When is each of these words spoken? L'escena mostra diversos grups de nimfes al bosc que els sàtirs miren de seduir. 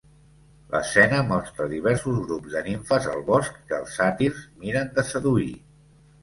L'escena 0.75 1.17
mostra 1.31 1.67
diversos 1.73 2.21
grups 2.29 2.55
de 2.55 2.63
nimfes 2.69 3.05
al 3.13 3.21
bosc 3.29 3.61
que 3.73 3.79
els 3.81 3.93
sàtirs 3.99 4.41
miren 4.65 4.91
de 4.99 5.07
seduir. 5.13 5.49